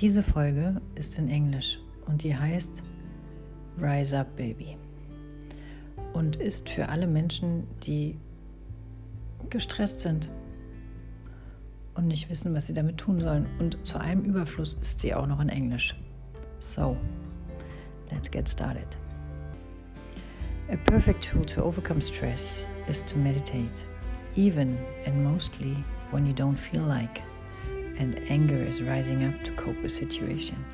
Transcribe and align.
Diese 0.00 0.24
Folge 0.24 0.80
ist 0.96 1.18
in 1.18 1.28
Englisch 1.28 1.78
und 2.06 2.24
die 2.24 2.36
heißt 2.36 2.82
Rise 3.80 4.18
Up 4.18 4.36
Baby 4.36 4.76
und 6.12 6.34
ist 6.36 6.68
für 6.68 6.88
alle 6.88 7.06
Menschen, 7.06 7.68
die 7.84 8.18
gestresst 9.50 10.00
sind 10.00 10.30
und 11.94 12.08
nicht 12.08 12.28
wissen, 12.28 12.54
was 12.54 12.66
sie 12.66 12.74
damit 12.74 12.98
tun 12.98 13.20
sollen. 13.20 13.46
Und 13.60 13.78
zu 13.86 14.00
einem 14.00 14.24
Überfluss 14.24 14.74
ist 14.74 14.98
sie 14.98 15.14
auch 15.14 15.28
noch 15.28 15.38
in 15.40 15.48
Englisch. 15.48 15.94
So, 16.58 16.96
let's 18.10 18.28
get 18.28 18.48
started. 18.48 18.98
A 20.72 20.76
perfect 20.90 21.22
tool 21.22 21.44
to 21.46 21.62
overcome 21.62 22.00
stress 22.00 22.66
is 22.88 23.04
to 23.04 23.16
meditate, 23.16 23.86
even 24.34 24.76
and 25.06 25.22
mostly 25.22 25.76
when 26.10 26.26
you 26.26 26.32
don't 26.32 26.56
feel 26.56 26.82
like, 26.82 27.22
and 27.98 28.20
anger 28.28 28.56
is 28.56 28.82
rising 28.82 29.24
up 29.24 29.42
to 29.44 29.52
cope 29.52 29.80
with 29.82 29.92
situation. 29.92 30.64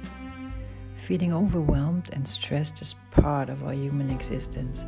Feeling 0.96 1.32
overwhelmed 1.32 2.10
and 2.12 2.26
stressed 2.26 2.82
is 2.82 2.96
part 3.10 3.48
of 3.48 3.64
our 3.64 3.72
human 3.72 4.10
existence 4.10 4.84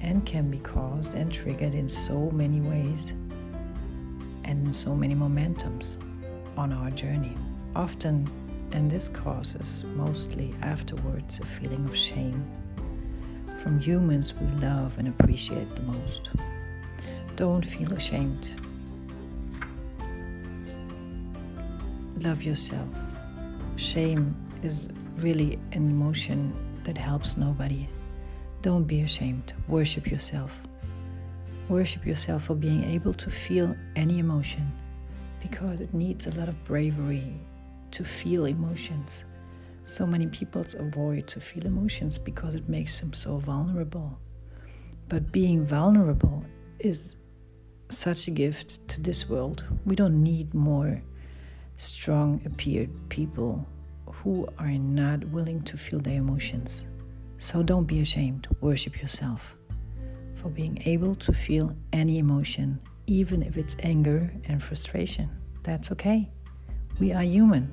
and 0.00 0.24
can 0.26 0.50
be 0.50 0.58
caused 0.58 1.14
and 1.14 1.32
triggered 1.32 1.74
in 1.74 1.88
so 1.88 2.30
many 2.30 2.60
ways 2.60 3.12
and 4.44 4.66
in 4.66 4.72
so 4.72 4.94
many 4.94 5.14
momentums 5.14 5.96
on 6.56 6.72
our 6.72 6.90
journey. 6.90 7.36
Often, 7.74 8.28
and 8.72 8.90
this 8.90 9.08
causes 9.08 9.84
mostly 9.94 10.54
afterwards 10.62 11.40
a 11.40 11.44
feeling 11.44 11.84
of 11.86 11.96
shame 11.96 12.44
from 13.64 13.80
humans 13.80 14.34
we 14.34 14.46
love 14.60 14.98
and 14.98 15.08
appreciate 15.08 15.74
the 15.74 15.82
most. 15.82 16.28
Don't 17.34 17.64
feel 17.64 17.90
ashamed. 17.94 18.54
Love 22.24 22.42
yourself. 22.42 22.88
Shame 23.76 24.34
is 24.62 24.88
really 25.18 25.58
an 25.72 25.90
emotion 25.90 26.54
that 26.84 26.96
helps 26.96 27.36
nobody. 27.36 27.86
Don't 28.62 28.84
be 28.84 29.02
ashamed. 29.02 29.52
Worship 29.68 30.10
yourself. 30.10 30.62
Worship 31.68 32.06
yourself 32.06 32.44
for 32.44 32.54
being 32.54 32.82
able 32.84 33.12
to 33.12 33.30
feel 33.30 33.76
any 33.94 34.20
emotion 34.20 34.72
because 35.42 35.82
it 35.82 35.92
needs 35.92 36.26
a 36.26 36.30
lot 36.38 36.48
of 36.48 36.64
bravery 36.64 37.34
to 37.90 38.04
feel 38.04 38.46
emotions. 38.46 39.24
So 39.86 40.06
many 40.06 40.26
people 40.28 40.64
avoid 40.78 41.28
to 41.28 41.40
feel 41.40 41.66
emotions 41.66 42.16
because 42.16 42.54
it 42.54 42.70
makes 42.70 42.98
them 43.00 43.12
so 43.12 43.36
vulnerable. 43.36 44.18
But 45.10 45.30
being 45.30 45.66
vulnerable 45.66 46.42
is 46.78 47.16
such 47.90 48.28
a 48.28 48.30
gift 48.30 48.88
to 48.88 49.02
this 49.02 49.28
world. 49.28 49.64
We 49.84 49.94
don't 49.94 50.22
need 50.22 50.54
more 50.54 51.02
strong 51.76 52.40
appeared 52.44 52.90
people 53.08 53.66
who 54.06 54.46
are 54.58 54.70
not 54.70 55.24
willing 55.28 55.62
to 55.62 55.76
feel 55.76 56.00
their 56.00 56.18
emotions. 56.18 56.86
So 57.38 57.62
don't 57.62 57.84
be 57.84 58.00
ashamed, 58.00 58.48
worship 58.60 59.00
yourself 59.00 59.56
for 60.34 60.48
being 60.50 60.80
able 60.84 61.14
to 61.14 61.32
feel 61.32 61.74
any 61.92 62.18
emotion, 62.18 62.80
even 63.06 63.42
if 63.42 63.56
it's 63.56 63.76
anger 63.80 64.30
and 64.44 64.62
frustration. 64.62 65.30
That's 65.62 65.90
okay. 65.92 66.30
We 67.00 67.12
are 67.12 67.22
human. 67.22 67.72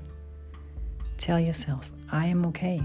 Tell 1.17 1.39
yourself, 1.39 1.91
I 2.11 2.25
am 2.27 2.45
okay. 2.47 2.81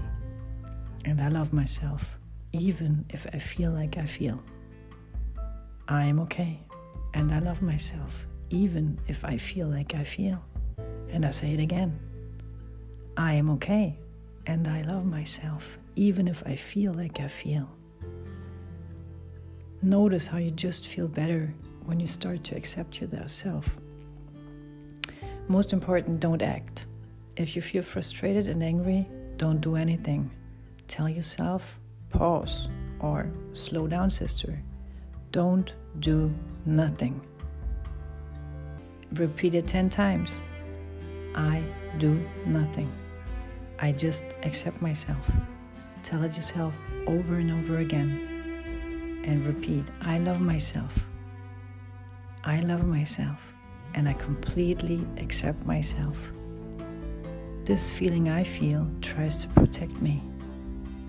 And 1.05 1.21
I 1.21 1.29
love 1.29 1.53
myself, 1.53 2.17
even 2.51 3.05
if 3.09 3.25
I 3.33 3.39
feel 3.39 3.71
like 3.71 3.97
I 3.97 4.05
feel. 4.05 4.43
I 5.87 6.03
am 6.03 6.19
okay. 6.21 6.59
And 7.13 7.33
I 7.33 7.39
love 7.39 7.61
myself, 7.61 8.27
even 8.49 8.99
if 9.07 9.23
I 9.23 9.37
feel 9.37 9.67
like 9.67 9.95
I 9.95 10.03
feel. 10.03 10.43
And 11.11 11.25
I 11.25 11.31
say 11.31 11.53
it 11.53 11.59
again 11.59 11.99
I 13.15 13.33
am 13.33 13.49
okay. 13.51 13.97
And 14.45 14.67
I 14.67 14.81
love 14.83 15.05
myself, 15.05 15.77
even 15.95 16.27
if 16.27 16.41
I 16.45 16.55
feel 16.55 16.93
like 16.93 17.19
I 17.19 17.27
feel. 17.27 17.69
Notice 19.81 20.25
how 20.25 20.37
you 20.37 20.51
just 20.51 20.87
feel 20.87 21.07
better 21.07 21.53
when 21.85 21.99
you 21.99 22.07
start 22.07 22.45
to 22.45 22.55
accept 22.55 23.01
yourself. 23.01 23.69
Most 25.49 25.73
important, 25.73 26.19
don't 26.19 26.41
act. 26.41 26.85
If 27.35 27.55
you 27.55 27.61
feel 27.61 27.83
frustrated 27.83 28.47
and 28.47 28.63
angry, 28.63 29.07
don't 29.37 29.59
do 29.59 29.75
anything. 29.75 30.31
Tell 30.87 31.09
yourself, 31.09 31.79
pause 32.09 32.69
or 32.99 33.31
slow 33.53 33.87
down, 33.87 34.09
sister. 34.09 34.61
Don't 35.31 35.73
do 35.99 36.33
nothing. 36.65 37.21
Repeat 39.13 39.55
it 39.55 39.67
10 39.67 39.89
times. 39.89 40.41
I 41.37 41.63
do 41.99 42.19
nothing. 42.47 42.91
I 43.79 43.91
just 43.91 44.25
accept 44.41 44.81
myself. 44.81 45.31
Tell 46.01 46.23
it 46.23 46.35
yourself 46.35 46.75
over 47.05 47.35
and 47.35 47.51
over 47.51 47.77
again. 47.77 49.21
And 49.23 49.45
repeat 49.45 49.85
I 50.01 50.17
love 50.17 50.41
myself. 50.41 51.05
I 52.43 52.61
love 52.61 52.85
myself. 52.85 53.53
And 53.93 54.09
I 54.09 54.13
completely 54.13 55.05
accept 55.17 55.63
myself. 55.63 56.31
This 57.65 57.91
feeling 57.91 58.29
I 58.29 58.43
feel 58.43 58.89
tries 59.01 59.43
to 59.43 59.47
protect 59.49 60.01
me. 60.01 60.23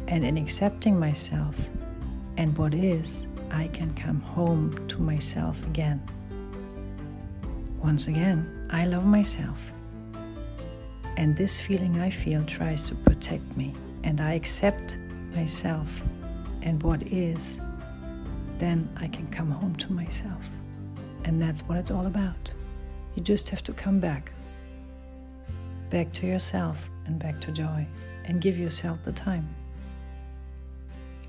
And 0.09 0.27
in 0.27 0.37
accepting 0.37 1.01
myself 1.01 1.71
and 2.37 2.57
what 2.59 2.75
is, 2.75 3.27
I 3.51 3.69
can 3.69 3.95
come 3.95 4.21
home 4.21 4.87
to 4.89 5.01
myself 5.01 5.65
again. 5.67 6.03
Once 7.79 8.09
again, 8.09 8.69
I 8.71 8.85
love 8.85 9.07
myself. 9.07 9.73
And 11.19 11.37
this 11.37 11.59
feeling 11.59 11.99
I 11.99 12.11
feel 12.11 12.45
tries 12.45 12.89
to 12.89 12.95
protect 12.95 13.57
me, 13.57 13.75
and 14.05 14.21
I 14.21 14.35
accept 14.35 14.97
myself 15.35 16.01
and 16.63 16.81
what 16.81 17.03
is, 17.09 17.59
then 18.59 18.89
I 18.97 19.09
can 19.09 19.27
come 19.27 19.51
home 19.51 19.75
to 19.77 19.93
myself. 19.93 20.49
And 21.25 21.43
that's 21.43 21.63
what 21.63 21.77
it's 21.77 21.91
all 21.91 22.07
about. 22.07 22.53
You 23.17 23.23
just 23.25 23.49
have 23.49 23.65
to 23.65 23.73
come 23.73 23.99
back. 23.99 24.33
Back 25.91 26.13
to 26.13 26.27
yourself 26.29 26.89
and 27.07 27.19
back 27.19 27.41
to 27.41 27.51
joy. 27.51 27.85
And 28.27 28.41
give 28.41 28.57
yourself 28.57 29.03
the 29.03 29.11
time. 29.11 29.53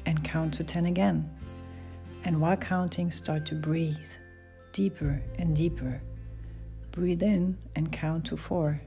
And 0.05 0.23
count 0.23 0.53
to 0.55 0.63
10 0.63 0.85
again. 0.85 1.27
And 2.25 2.39
while 2.39 2.57
counting, 2.57 3.09
start 3.09 3.43
to 3.47 3.55
breathe 3.55 4.11
deeper 4.71 5.19
and 5.39 5.55
deeper. 5.55 5.99
Breathe 6.91 7.23
in 7.23 7.57
and 7.75 7.91
count 7.91 8.25
to 8.25 8.37
four. 8.37 8.79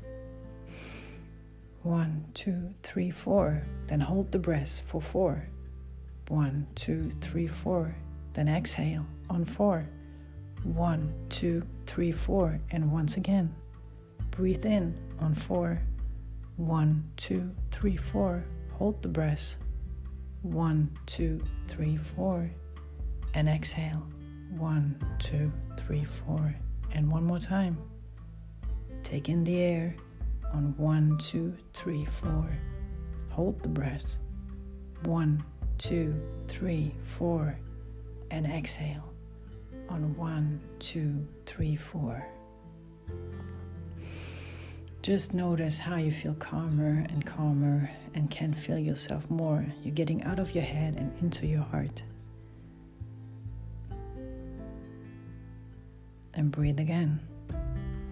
One, 1.82 2.24
two, 2.32 2.72
three, 2.84 3.10
four. 3.10 3.60
Then 3.88 3.98
hold 3.98 4.30
the 4.30 4.38
breath 4.38 4.80
for 4.86 5.00
four. 5.00 5.48
One, 6.28 6.68
two, 6.76 7.10
three, 7.20 7.48
four. 7.48 7.96
Then 8.34 8.46
exhale 8.46 9.04
on 9.28 9.44
four. 9.44 9.88
One, 10.62 11.12
two, 11.28 11.64
three, 11.86 12.12
four. 12.12 12.60
And 12.70 12.92
once 12.92 13.16
again, 13.16 13.52
breathe 14.30 14.64
in 14.64 14.96
on 15.18 15.34
four. 15.34 15.82
One, 16.56 17.02
two, 17.16 17.50
three, 17.72 17.96
four. 17.96 18.44
Hold 18.74 19.02
the 19.02 19.08
breath. 19.08 19.56
One, 20.42 20.96
two, 21.06 21.42
three, 21.66 21.96
four. 21.96 22.48
And 23.34 23.48
exhale. 23.48 24.06
One, 24.50 25.02
two, 25.18 25.50
three, 25.76 26.04
four. 26.04 26.54
And 26.92 27.10
one 27.10 27.24
more 27.24 27.40
time. 27.40 27.76
Take 29.02 29.28
in 29.28 29.42
the 29.42 29.60
air 29.60 29.96
on 30.52 30.74
one, 30.76 31.16
two, 31.18 31.54
three, 31.72 32.04
four. 32.04 32.48
Hold 33.30 33.62
the 33.62 33.68
breath. 33.68 34.16
One, 35.04 35.42
two, 35.78 36.14
three, 36.48 36.94
four. 37.02 37.58
And 38.30 38.46
exhale 38.46 39.12
on 39.88 40.16
one, 40.16 40.60
two, 40.78 41.26
three, 41.46 41.76
four. 41.76 42.26
Just 45.02 45.34
notice 45.34 45.78
how 45.78 45.96
you 45.96 46.12
feel 46.12 46.34
calmer 46.34 47.04
and 47.10 47.26
calmer 47.26 47.90
and 48.14 48.30
can 48.30 48.54
feel 48.54 48.78
yourself 48.78 49.28
more. 49.28 49.66
You're 49.82 49.94
getting 49.94 50.22
out 50.22 50.38
of 50.38 50.54
your 50.54 50.64
head 50.64 50.94
and 50.96 51.12
into 51.20 51.46
your 51.46 51.62
heart. 51.62 52.02
And 56.34 56.50
breathe 56.50 56.78
again. 56.78 57.20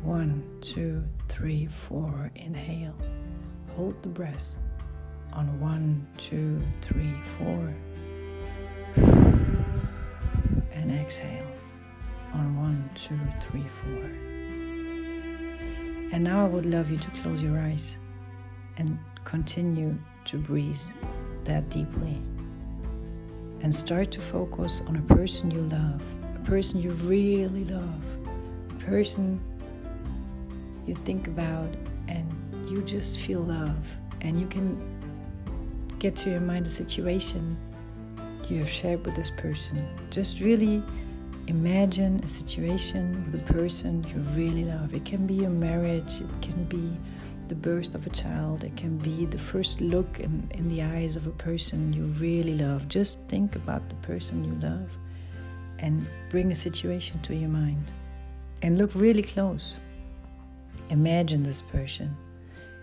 One, 0.03 0.43
two, 0.63 1.05
three, 1.29 1.67
four. 1.67 2.31
Inhale. 2.35 2.97
Hold 3.77 4.03
the 4.03 4.09
breath 4.09 4.57
on 5.33 5.61
one, 5.61 6.07
two, 6.17 6.63
three, 6.81 7.13
four. 7.39 7.75
And 10.73 10.91
exhale 10.91 11.47
on 12.33 12.57
one, 12.57 12.91
two, 12.95 13.19
three, 13.47 13.67
four. 13.69 14.05
And 16.13 16.25
now 16.25 16.47
I 16.47 16.49
would 16.49 16.67
love 16.67 16.91
you 16.91 16.97
to 16.97 17.11
close 17.23 17.43
your 17.43 17.59
eyes 17.59 17.99
and 18.79 18.99
continue 19.25 19.99
to 20.25 20.39
breathe 20.39 20.81
that 21.45 21.69
deeply. 21.69 22.21
And 23.61 23.75
start 23.75 24.11
to 24.13 24.21
focus 24.21 24.83
on 24.87 24.97
a 24.97 25.15
person 25.15 25.51
you 25.51 25.61
love, 25.61 26.03
a 26.37 26.45
person 26.47 26.81
you 26.81 26.93
really 26.93 27.65
love, 27.67 28.03
a 28.71 28.75
person 28.85 29.39
you 30.91 30.97
think 31.05 31.29
about 31.29 31.69
and 32.09 32.27
you 32.69 32.83
just 32.83 33.21
feel 33.21 33.41
love 33.41 33.87
and 34.23 34.41
you 34.41 34.47
can 34.49 34.69
get 36.01 36.17
to 36.17 36.31
your 36.31 36.41
mind 36.41 36.67
a 36.67 36.71
situation 36.71 37.57
you 38.49 38.59
have 38.59 38.69
shared 38.69 39.05
with 39.07 39.15
this 39.15 39.31
person. 39.31 39.79
Just 40.11 40.41
really 40.41 40.83
imagine 41.47 42.21
a 42.25 42.29
situation 42.29 43.25
with 43.25 43.41
a 43.41 43.53
person 43.53 44.05
you 44.13 44.21
really 44.35 44.65
love. 44.65 44.93
It 44.93 45.05
can 45.05 45.29
be 45.29 45.45
a 45.45 45.49
marriage, 45.49 46.21
it 46.21 46.43
can 46.43 46.65
be 46.65 46.99
the 47.47 47.55
birth 47.55 47.95
of 47.95 48.05
a 48.07 48.11
child, 48.11 48.65
it 48.65 48.77
can 48.77 48.99
be 48.99 49.27
the 49.27 49.39
first 49.39 49.81
look 49.81 50.19
in, 50.19 50.51
in 50.55 50.69
the 50.69 50.83
eyes 50.83 51.15
of 51.15 51.29
a 51.29 51.37
person 51.49 51.93
you 51.93 52.07
really 52.19 52.59
love. 52.59 52.89
Just 52.89 53.21
think 53.29 53.55
about 53.55 53.89
the 53.89 53.95
person 53.97 54.43
you 54.43 54.69
love 54.69 54.91
and 55.79 56.09
bring 56.31 56.51
a 56.51 56.55
situation 56.57 57.21
to 57.23 57.37
your 57.37 57.49
mind 57.49 57.85
and 58.63 58.77
look 58.77 58.91
really 58.97 59.23
close. 59.23 59.77
Imagine 60.91 61.45
this 61.45 61.63
person 61.63 62.17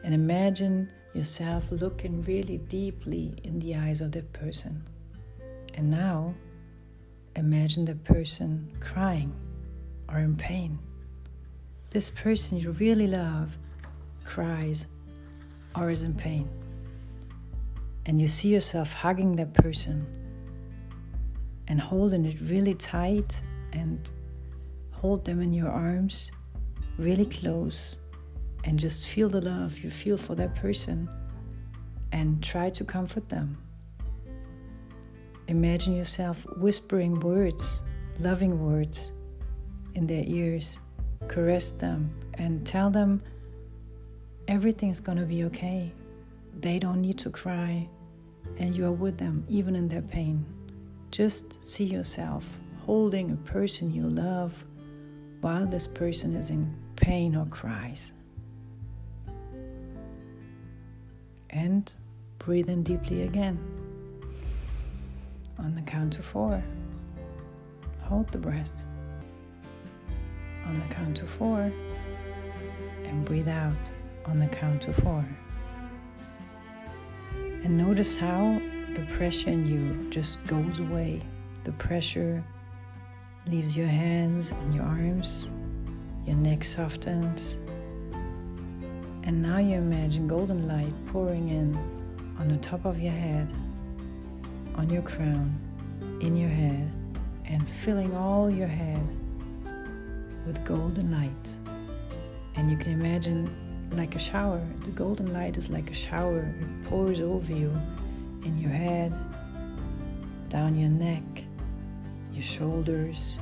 and 0.06 0.13
imagine 0.13 0.89
yourself 1.13 1.69
looking 1.74 2.21
really 2.21 2.57
deeply 2.57 3.36
in 3.44 3.59
the 3.59 3.75
eyes 3.75 4.00
of 4.00 4.13
that 4.13 4.31
person. 4.31 4.81
And 5.74 5.92
now 5.92 6.33
imagine 7.36 7.83
the 7.83 7.95
person 7.95 8.71
crying 8.80 9.36
or 10.07 10.19
in 10.19 10.38
pain. 10.38 10.80
This 11.89 12.09
person 12.09 12.57
you 12.57 12.71
really 12.71 13.07
love 13.07 13.57
cries 14.24 14.88
or 15.75 15.89
is 15.89 16.03
in 16.03 16.13
pain. 16.13 16.48
And 18.06 18.21
you 18.21 18.30
see 18.30 18.53
yourself 18.53 18.94
hugging 18.94 19.33
that 19.33 19.53
person 19.53 20.07
and 21.68 21.81
holding 21.81 22.24
it 22.24 22.38
really 22.39 22.74
tight 22.74 23.42
and 23.74 24.10
hold 24.92 25.25
them 25.25 25.42
in 25.42 25.51
your 25.51 25.69
arms 25.69 26.31
really 26.97 27.25
close 27.25 27.97
and 28.63 28.77
just 28.79 29.07
feel 29.07 29.29
the 29.29 29.41
love 29.41 29.79
you 29.79 29.89
feel 29.89 30.17
for 30.17 30.35
that 30.35 30.55
person 30.55 31.09
and 32.11 32.44
try 32.44 32.69
to 32.69 32.83
comfort 32.83 33.29
them. 33.29 33.57
Imagine 35.47 35.95
yourself 35.95 36.45
whispering 36.57 37.19
words, 37.19 37.81
loving 38.19 38.59
words 38.59 39.13
in 39.95 40.07
their 40.07 40.23
ears. 40.25 40.79
Caress 41.27 41.71
them 41.71 42.13
and 42.35 42.65
tell 42.65 42.89
them 42.89 43.21
everything's 44.47 45.00
gonna 45.00 45.25
be 45.25 45.43
okay. 45.45 45.93
They 46.59 46.79
don't 46.79 47.01
need 47.01 47.17
to 47.19 47.29
cry, 47.29 47.88
and 48.57 48.75
you 48.75 48.85
are 48.85 48.91
with 48.91 49.17
them 49.17 49.45
even 49.47 49.75
in 49.75 49.88
their 49.88 50.01
pain. 50.01 50.45
Just 51.11 51.61
see 51.61 51.85
yourself 51.85 52.47
holding 52.79 53.31
a 53.31 53.35
person 53.35 53.93
you 53.93 54.03
love 54.03 54.65
while 55.41 55.65
this 55.65 55.88
person 55.88 56.35
is 56.35 56.50
in 56.50 56.75
pain 56.97 57.35
or 57.35 57.45
cries. 57.45 58.11
And 61.49 61.91
breathe 62.39 62.69
in 62.69 62.83
deeply 62.83 63.23
again. 63.23 63.57
On 65.57 65.73
the 65.73 65.81
count 65.81 66.19
of 66.19 66.25
four, 66.25 66.61
hold 68.01 68.29
the 68.31 68.38
breath. 68.38 68.83
On 70.67 70.79
the 70.81 70.88
count 70.88 71.21
of 71.21 71.29
four, 71.29 71.71
and 73.05 73.25
breathe 73.25 73.47
out 73.47 73.73
on 74.25 74.39
the 74.39 74.47
count 74.47 74.88
of 74.88 74.95
four. 74.95 75.25
And 77.33 77.77
notice 77.77 78.15
how 78.15 78.61
the 78.93 79.05
pressure 79.13 79.50
in 79.50 79.65
you 79.65 80.09
just 80.09 80.45
goes 80.45 80.79
away. 80.79 81.21
The 81.63 81.71
pressure 81.73 82.43
leaves 83.47 83.75
your 83.75 83.88
hands 83.88 84.51
and 84.51 84.73
your 84.73 84.83
arms, 84.83 85.50
your 86.27 86.35
neck 86.35 86.63
softens. 86.63 87.57
And 89.24 89.41
now 89.41 89.57
you 89.57 89.77
imagine 89.77 90.27
golden 90.27 90.68
light 90.68 90.94
pouring 91.07 91.50
in 91.50 91.75
on 92.39 92.50
the 92.50 92.57
top 92.57 92.85
of 92.85 93.00
your 93.00 93.13
head 93.13 93.51
on 94.77 94.91
your 94.91 95.01
crown, 95.01 95.59
in 96.21 96.38
your 96.38 96.50
head, 96.50 96.91
and 97.45 97.68
filling 97.68 98.15
all 98.15 98.50
your 98.50 98.68
head 98.68 99.01
with 100.45 100.63
golden 100.63 101.12
light. 101.12 101.75
And 102.56 102.69
you 102.69 102.77
can 102.77 102.94
imagine 102.94 103.50
like 103.91 104.15
a 104.15 104.19
shower. 104.19 104.63
The 104.85 104.91
golden 104.91 105.33
light 105.33 105.57
is 105.57 105.69
like 105.69 105.89
a 105.89 105.94
shower. 105.94 106.56
It 106.59 106.83
pours 106.85 107.19
over 107.19 107.51
you 107.51 107.71
in 108.44 108.57
your 108.59 108.71
head, 108.71 109.13
down 110.50 110.77
your 110.77 110.89
neck, 110.89 111.24
your 112.33 112.44
shoulders, 112.44 113.39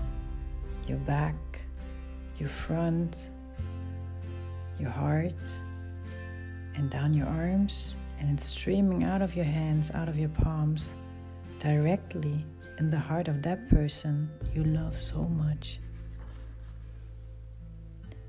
your 0.87 0.99
back, 0.99 1.35
your 2.37 2.49
front, 2.49 3.29
your 4.79 4.89
heart, 4.89 5.33
and 6.75 6.89
down 6.89 7.13
your 7.13 7.27
arms. 7.27 7.95
And 8.19 8.29
it's 8.37 8.45
streaming 8.45 9.03
out 9.03 9.21
of 9.21 9.35
your 9.35 9.45
hands, 9.45 9.91
out 9.91 10.09
of 10.09 10.17
your 10.17 10.29
palms 10.29 10.93
directly 11.59 12.45
in 12.79 12.89
the 12.89 12.99
heart 12.99 13.27
of 13.27 13.41
that 13.43 13.69
person 13.69 14.29
you 14.53 14.63
love 14.63 14.97
so 14.97 15.23
much. 15.23 15.79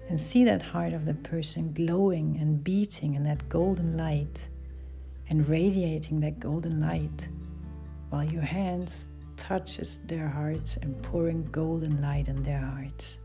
And 0.09 0.21
see 0.21 0.45
that 0.45 0.63
heart 0.63 0.93
of 0.93 1.05
the 1.05 1.15
person 1.15 1.73
glowing 1.73 2.39
and 2.41 2.63
beating 2.63 3.15
in 3.15 3.25
that 3.25 3.49
golden 3.49 3.97
light 3.97 4.47
and 5.29 5.49
radiating 5.49 6.21
that 6.21 6.39
golden 6.39 6.81
light 6.81 7.29
while 8.11 8.25
your 8.25 8.43
hands 8.43 9.09
touches 9.37 9.99
their 10.07 10.29
hearts 10.29 10.77
and 10.77 11.01
pouring 11.03 11.45
golden 11.51 12.01
light 12.01 12.29
in 12.29 12.43
their 12.43 12.61
hearts. 12.61 13.19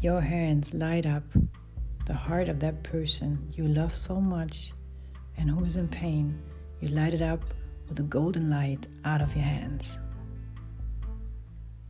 Your 0.00 0.20
hands 0.20 0.74
light 0.74 1.06
up 1.06 1.24
the 2.06 2.14
heart 2.14 2.48
of 2.48 2.60
that 2.60 2.84
person 2.84 3.52
you 3.52 3.66
love 3.66 3.92
so 3.92 4.20
much 4.20 4.72
and 5.36 5.50
who 5.50 5.64
is 5.64 5.74
in 5.74 5.88
pain 5.88 6.40
you 6.80 6.88
light 6.88 7.14
it 7.14 7.20
up 7.20 7.42
with 7.88 7.98
a 7.98 8.04
golden 8.04 8.48
light 8.48 8.86
out 9.04 9.20
of 9.20 9.34
your 9.34 9.44
hands. 9.44 9.98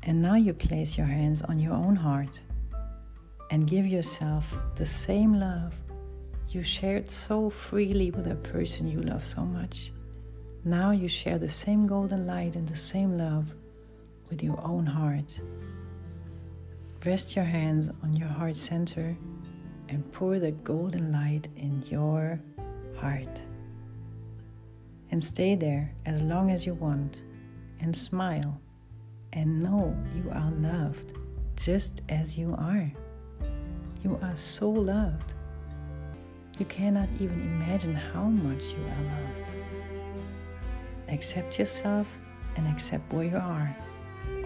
And 0.04 0.22
now 0.22 0.36
you 0.36 0.54
place 0.54 0.96
your 0.96 1.06
hands 1.06 1.42
on 1.42 1.60
your 1.60 1.74
own 1.74 1.94
heart 1.94 2.40
and 3.50 3.66
give 3.66 3.86
yourself 3.86 4.56
the 4.76 4.86
same 4.86 5.38
love 5.38 5.74
you 6.50 6.62
shared 6.62 7.10
so 7.10 7.50
freely 7.50 8.10
with 8.10 8.24
that 8.24 8.42
person 8.42 8.88
you 8.88 9.02
love 9.02 9.24
so 9.24 9.42
much. 9.42 9.92
Now 10.64 10.92
you 10.92 11.08
share 11.08 11.36
the 11.36 11.50
same 11.50 11.86
golden 11.86 12.26
light 12.26 12.56
and 12.56 12.66
the 12.66 12.76
same 12.76 13.18
love 13.18 13.52
with 14.30 14.42
your 14.42 14.58
own 14.64 14.86
heart. 14.86 15.38
Rest 17.06 17.36
your 17.36 17.44
hands 17.44 17.90
on 18.02 18.12
your 18.12 18.28
heart 18.28 18.56
center 18.56 19.16
and 19.88 20.10
pour 20.12 20.40
the 20.40 20.50
golden 20.50 21.12
light 21.12 21.46
in 21.56 21.80
your 21.86 22.40
heart 22.96 23.40
and 25.12 25.22
stay 25.22 25.54
there 25.54 25.94
as 26.06 26.22
long 26.22 26.50
as 26.50 26.66
you 26.66 26.74
want 26.74 27.22
and 27.80 27.96
smile 27.96 28.60
and 29.32 29.62
know 29.62 29.96
you 30.16 30.28
are 30.32 30.50
loved 30.50 31.12
just 31.56 32.02
as 32.08 32.36
you 32.36 32.54
are. 32.58 32.90
You 34.02 34.18
are 34.20 34.36
so 34.36 34.68
loved. 34.68 35.34
You 36.58 36.64
cannot 36.66 37.08
even 37.20 37.40
imagine 37.40 37.94
how 37.94 38.24
much 38.24 38.66
you 38.66 38.82
are 38.82 39.04
loved. 39.04 39.50
Accept 41.08 41.60
yourself 41.60 42.08
and 42.56 42.66
accept 42.66 43.12
where 43.12 43.24
you 43.24 43.36
are 43.36 43.76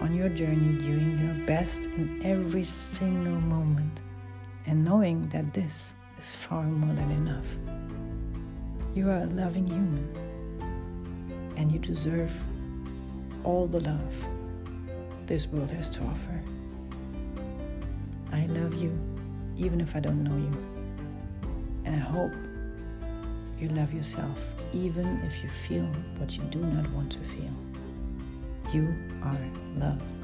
on 0.03 0.13
your 0.13 0.27
journey, 0.27 0.77
doing 0.81 1.17
your 1.17 1.47
best 1.47 1.85
in 1.85 2.21
every 2.25 2.65
single 2.65 3.39
moment, 3.39 4.01
and 4.65 4.83
knowing 4.83 5.29
that 5.29 5.53
this 5.53 5.93
is 6.19 6.35
far 6.35 6.63
more 6.63 6.93
than 6.93 7.09
enough. 7.09 7.47
You 8.93 9.09
are 9.09 9.19
a 9.19 9.27
loving 9.27 9.65
human 9.65 10.07
and 11.55 11.71
you 11.71 11.79
deserve 11.79 12.31
all 13.45 13.65
the 13.65 13.79
love 13.79 14.13
this 15.25 15.47
world 15.47 15.71
has 15.71 15.89
to 15.91 16.01
offer. 16.03 16.41
I 18.33 18.45
love 18.47 18.73
you, 18.73 18.91
even 19.57 19.79
if 19.79 19.95
I 19.95 20.01
don't 20.01 20.21
know 20.21 20.35
you. 20.35 20.51
And 21.85 21.95
I 21.95 21.99
hope 21.99 22.33
you 23.57 23.69
love 23.69 23.93
yourself, 23.93 24.43
even 24.73 25.21
if 25.23 25.41
you 25.41 25.49
feel 25.49 25.85
what 26.17 26.35
you 26.35 26.43
do 26.45 26.59
not 26.59 26.89
want 26.91 27.13
to 27.13 27.19
feel. 27.19 27.72
You 28.73 28.91
are 29.21 29.37
love. 29.77 30.22